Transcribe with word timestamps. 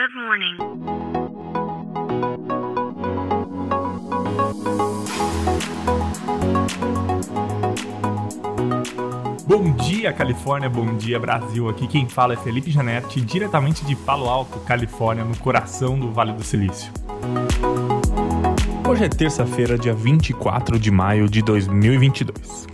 Good 0.00 0.14
morning. 0.14 0.56
Bom 9.46 9.72
dia, 9.72 10.10
Califórnia, 10.14 10.70
bom 10.70 10.96
dia, 10.96 11.20
Brasil. 11.20 11.68
Aqui 11.68 11.86
quem 11.86 12.08
fala 12.08 12.32
é 12.32 12.36
Felipe 12.38 12.70
Janetti, 12.70 13.20
diretamente 13.20 13.84
de 13.84 13.94
Palo 13.94 14.26
Alto, 14.26 14.58
Califórnia, 14.60 15.22
no 15.22 15.36
coração 15.36 15.98
do 15.98 16.10
Vale 16.10 16.32
do 16.32 16.42
Silício. 16.42 16.90
Hoje 18.88 19.04
é 19.04 19.08
terça-feira, 19.10 19.76
dia 19.76 19.92
24 19.92 20.78
de 20.78 20.90
maio 20.90 21.28
de 21.28 21.42
2022. 21.42 22.66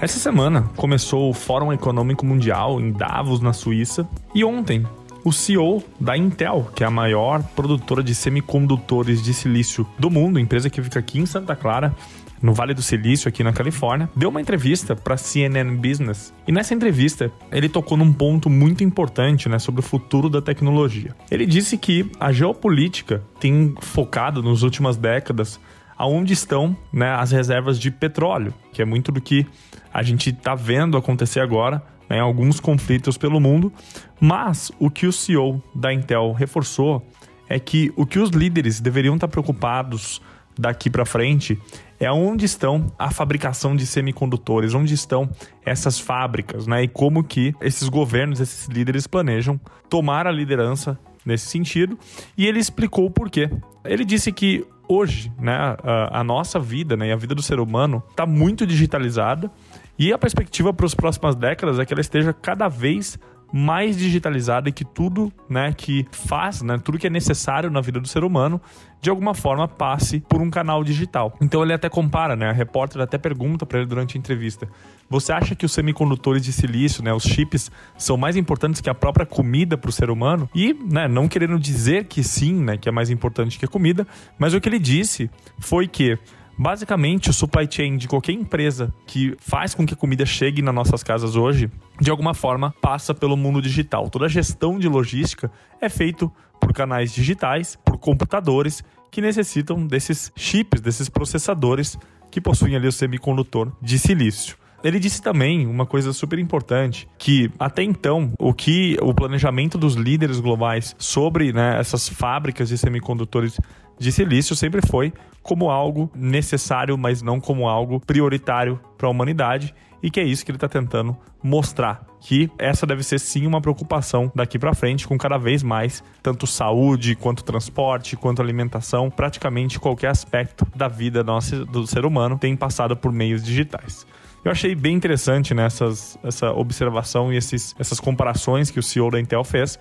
Essa 0.00 0.18
semana 0.18 0.70
começou 0.74 1.28
o 1.28 1.34
Fórum 1.34 1.70
Econômico 1.70 2.24
Mundial 2.24 2.80
em 2.80 2.90
Davos, 2.90 3.42
na 3.42 3.52
Suíça, 3.52 4.08
e 4.34 4.42
ontem 4.42 4.86
o 5.24 5.32
CEO 5.32 5.82
da 5.98 6.16
Intel, 6.16 6.70
que 6.74 6.82
é 6.82 6.86
a 6.86 6.90
maior 6.90 7.42
produtora 7.54 8.02
de 8.02 8.14
semicondutores 8.14 9.22
de 9.22 9.34
silício 9.34 9.86
do 9.98 10.10
mundo, 10.10 10.38
empresa 10.38 10.70
que 10.70 10.82
fica 10.82 10.98
aqui 10.98 11.18
em 11.18 11.26
Santa 11.26 11.54
Clara, 11.54 11.94
no 12.42 12.54
Vale 12.54 12.72
do 12.72 12.82
Silício, 12.82 13.28
aqui 13.28 13.44
na 13.44 13.52
Califórnia, 13.52 14.08
deu 14.16 14.30
uma 14.30 14.40
entrevista 14.40 14.96
para 14.96 15.16
CNN 15.16 15.76
Business. 15.76 16.32
E 16.46 16.52
nessa 16.52 16.72
entrevista, 16.72 17.30
ele 17.52 17.68
tocou 17.68 17.98
num 17.98 18.12
ponto 18.12 18.48
muito 18.48 18.82
importante 18.82 19.48
né, 19.48 19.58
sobre 19.58 19.80
o 19.80 19.82
futuro 19.82 20.28
da 20.30 20.40
tecnologia. 20.40 21.14
Ele 21.30 21.44
disse 21.44 21.76
que 21.76 22.10
a 22.18 22.32
geopolítica 22.32 23.22
tem 23.38 23.74
focado 23.80 24.42
nas 24.42 24.62
últimas 24.62 24.96
décadas 24.96 25.60
aonde 25.98 26.32
estão 26.32 26.74
né, 26.90 27.10
as 27.10 27.30
reservas 27.30 27.78
de 27.78 27.90
petróleo, 27.90 28.54
que 28.72 28.80
é 28.80 28.86
muito 28.86 29.12
do 29.12 29.20
que 29.20 29.46
a 29.92 30.02
gente 30.02 30.30
está 30.30 30.54
vendo 30.54 30.96
acontecer 30.96 31.40
agora 31.40 31.82
né, 32.10 32.18
alguns 32.18 32.58
conflitos 32.58 33.16
pelo 33.16 33.38
mundo. 33.38 33.72
Mas 34.20 34.72
o 34.80 34.90
que 34.90 35.06
o 35.06 35.12
CEO 35.12 35.62
da 35.72 35.94
Intel 35.94 36.32
reforçou 36.32 37.06
é 37.48 37.58
que 37.60 37.92
o 37.96 38.04
que 38.04 38.18
os 38.18 38.30
líderes 38.30 38.80
deveriam 38.80 39.14
estar 39.14 39.28
preocupados 39.28 40.20
daqui 40.58 40.90
para 40.90 41.06
frente 41.06 41.58
é 41.98 42.10
onde 42.10 42.44
estão 42.44 42.86
a 42.98 43.10
fabricação 43.10 43.76
de 43.76 43.86
semicondutores, 43.86 44.74
onde 44.74 44.94
estão 44.94 45.30
essas 45.64 45.98
fábricas, 45.98 46.66
né? 46.66 46.82
E 46.82 46.88
como 46.88 47.22
que 47.22 47.54
esses 47.60 47.88
governos, 47.88 48.40
esses 48.40 48.66
líderes 48.66 49.06
planejam 49.06 49.60
tomar 49.88 50.26
a 50.26 50.32
liderança 50.32 50.98
nesse 51.24 51.46
sentido. 51.46 51.98
E 52.36 52.46
ele 52.46 52.58
explicou 52.58 53.04
o 53.04 53.10
porquê. 53.10 53.50
Ele 53.84 54.04
disse 54.04 54.32
que 54.32 54.66
hoje, 54.90 55.32
né, 55.38 55.76
a, 55.84 56.20
a 56.20 56.24
nossa 56.24 56.58
vida, 56.58 56.96
né, 56.96 57.08
e 57.08 57.12
a 57.12 57.16
vida 57.16 57.34
do 57.34 57.42
ser 57.42 57.60
humano 57.60 58.02
está 58.10 58.26
muito 58.26 58.66
digitalizada. 58.66 59.50
E 59.96 60.12
a 60.12 60.18
perspectiva 60.18 60.72
para 60.72 60.86
as 60.86 60.94
próximas 60.94 61.36
décadas 61.36 61.78
é 61.78 61.84
que 61.84 61.92
ela 61.92 62.00
esteja 62.00 62.32
cada 62.32 62.68
vez 62.68 63.18
mais 63.52 63.96
digitalizada 63.96 64.68
e 64.68 64.72
que 64.72 64.84
tudo, 64.84 65.32
né, 65.48 65.72
que 65.72 66.06
faz, 66.12 66.62
né, 66.62 66.78
tudo 66.82 66.98
que 66.98 67.06
é 67.06 67.10
necessário 67.10 67.70
na 67.70 67.80
vida 67.80 68.00
do 68.00 68.08
ser 68.08 68.24
humano, 68.24 68.60
de 69.00 69.08
alguma 69.08 69.34
forma 69.34 69.66
passe 69.66 70.20
por 70.20 70.40
um 70.40 70.50
canal 70.50 70.84
digital. 70.84 71.34
Então 71.40 71.62
ele 71.62 71.72
até 71.72 71.88
compara, 71.88 72.36
né, 72.36 72.50
a 72.50 72.52
repórter 72.52 73.00
até 73.00 73.16
pergunta 73.16 73.64
para 73.64 73.78
ele 73.78 73.86
durante 73.86 74.16
a 74.16 74.18
entrevista: 74.18 74.68
"Você 75.08 75.32
acha 75.32 75.54
que 75.54 75.64
os 75.64 75.72
semicondutores 75.72 76.42
de 76.42 76.52
silício, 76.52 77.02
né, 77.02 77.12
os 77.12 77.22
chips 77.22 77.70
são 77.96 78.16
mais 78.16 78.36
importantes 78.36 78.80
que 78.80 78.90
a 78.90 78.94
própria 78.94 79.24
comida 79.24 79.76
para 79.78 79.88
o 79.88 79.92
ser 79.92 80.10
humano?" 80.10 80.48
E, 80.54 80.74
né, 80.74 81.08
não 81.08 81.28
querendo 81.28 81.58
dizer 81.58 82.04
que 82.04 82.22
sim, 82.22 82.54
né, 82.54 82.76
que 82.76 82.88
é 82.88 82.92
mais 82.92 83.10
importante 83.10 83.58
que 83.58 83.64
a 83.64 83.68
comida, 83.68 84.06
mas 84.38 84.52
o 84.52 84.60
que 84.60 84.68
ele 84.68 84.78
disse 84.78 85.30
foi 85.58 85.88
que 85.88 86.18
Basicamente, 86.62 87.30
o 87.30 87.32
supply 87.32 87.66
chain 87.70 87.96
de 87.96 88.06
qualquer 88.06 88.32
empresa 88.32 88.92
que 89.06 89.34
faz 89.40 89.74
com 89.74 89.86
que 89.86 89.94
a 89.94 89.96
comida 89.96 90.26
chegue 90.26 90.60
nas 90.60 90.74
nossas 90.74 91.02
casas 91.02 91.34
hoje, 91.34 91.70
de 91.98 92.10
alguma 92.10 92.34
forma, 92.34 92.74
passa 92.82 93.14
pelo 93.14 93.34
mundo 93.34 93.62
digital. 93.62 94.10
Toda 94.10 94.26
a 94.26 94.28
gestão 94.28 94.78
de 94.78 94.86
logística 94.86 95.50
é 95.80 95.88
feito 95.88 96.30
por 96.60 96.74
canais 96.74 97.14
digitais, 97.14 97.78
por 97.82 97.96
computadores 97.96 98.84
que 99.10 99.22
necessitam 99.22 99.86
desses 99.86 100.30
chips, 100.36 100.82
desses 100.82 101.08
processadores 101.08 101.96
que 102.30 102.42
possuem 102.42 102.76
ali 102.76 102.86
o 102.86 102.92
semicondutor 102.92 103.72
de 103.80 103.98
silício. 103.98 104.59
Ele 104.82 104.98
disse 104.98 105.20
também 105.20 105.66
uma 105.66 105.84
coisa 105.84 106.12
super 106.12 106.38
importante, 106.38 107.06
que 107.18 107.50
até 107.58 107.82
então 107.82 108.32
o 108.38 108.54
que 108.54 108.96
o 109.02 109.12
planejamento 109.14 109.76
dos 109.76 109.94
líderes 109.94 110.40
globais 110.40 110.94
sobre 110.98 111.52
né, 111.52 111.78
essas 111.78 112.08
fábricas 112.08 112.68
de 112.68 112.78
semicondutores 112.78 113.58
de 113.98 114.10
silício 114.10 114.56
sempre 114.56 114.80
foi 114.86 115.12
como 115.42 115.70
algo 115.70 116.10
necessário, 116.14 116.96
mas 116.96 117.22
não 117.22 117.38
como 117.38 117.68
algo 117.68 118.00
prioritário 118.00 118.80
para 118.96 119.06
a 119.06 119.10
humanidade. 119.10 119.74
E 120.02 120.10
que 120.10 120.18
é 120.18 120.24
isso 120.24 120.44
que 120.44 120.50
ele 120.50 120.56
está 120.56 120.68
tentando 120.68 121.16
mostrar. 121.42 122.09
Que 122.20 122.50
essa 122.58 122.86
deve 122.86 123.02
ser 123.02 123.18
sim 123.18 123.46
uma 123.46 123.60
preocupação 123.60 124.30
daqui 124.34 124.58
para 124.58 124.74
frente, 124.74 125.08
com 125.08 125.16
cada 125.16 125.38
vez 125.38 125.62
mais, 125.62 126.04
tanto 126.22 126.46
saúde, 126.46 127.16
quanto 127.16 127.42
transporte, 127.42 128.16
quanto 128.16 128.42
alimentação, 128.42 129.10
praticamente 129.10 129.80
qualquer 129.80 130.08
aspecto 130.08 130.66
da 130.76 130.86
vida 130.86 131.24
do 131.24 131.86
ser 131.86 132.04
humano 132.04 132.38
tem 132.38 132.54
passado 132.54 132.96
por 132.96 133.10
meios 133.10 133.42
digitais. 133.42 134.06
Eu 134.42 134.50
achei 134.50 134.74
bem 134.74 134.94
interessante 134.94 135.52
né, 135.52 135.66
essas, 135.66 136.18
essa 136.22 136.50
observação 136.52 137.32
e 137.32 137.36
esses, 137.36 137.74
essas 137.78 138.00
comparações 138.00 138.70
que 138.70 138.78
o 138.78 138.82
CEO 138.82 139.10
da 139.10 139.20
Intel 139.20 139.44
fez, 139.44 139.78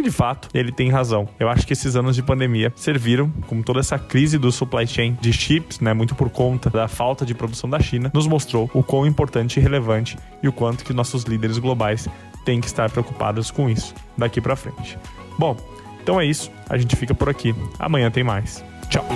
de 0.00 0.10
fato 0.10 0.48
ele 0.54 0.70
tem 0.70 0.90
razão. 0.90 1.28
Eu 1.38 1.48
acho 1.48 1.66
que 1.66 1.72
esses 1.72 1.96
anos 1.96 2.14
de 2.14 2.22
pandemia 2.22 2.72
serviram, 2.76 3.30
como 3.46 3.62
toda 3.62 3.80
essa 3.80 3.98
crise 3.98 4.38
do 4.38 4.52
supply 4.52 4.86
chain 4.86 5.16
de 5.20 5.32
chips, 5.32 5.80
né, 5.80 5.92
muito 5.92 6.14
por 6.14 6.30
conta 6.30 6.70
da 6.70 6.86
falta 6.86 7.26
de 7.26 7.34
produção 7.34 7.68
da 7.68 7.80
China, 7.80 8.10
nos 8.14 8.26
mostrou 8.26 8.70
o 8.72 8.82
quão 8.82 9.06
importante 9.06 9.58
e 9.58 9.62
relevante 9.62 10.16
e 10.42 10.48
o 10.48 10.52
quanto 10.52 10.84
que 10.84 10.92
nossos 10.92 11.24
líderes 11.24 11.58
globais 11.58 12.08
têm 12.44 12.60
que 12.60 12.66
estar 12.66 12.90
preocupados 12.90 13.50
com 13.50 13.68
isso 13.68 13.94
daqui 14.16 14.40
para 14.40 14.56
frente. 14.56 14.98
Bom, 15.38 15.56
então 16.02 16.20
é 16.20 16.26
isso. 16.26 16.50
A 16.68 16.76
gente 16.76 16.96
fica 16.96 17.14
por 17.14 17.28
aqui. 17.28 17.54
Amanhã 17.78 18.10
tem 18.10 18.24
mais. 18.24 18.64
Tchau. 18.88 19.06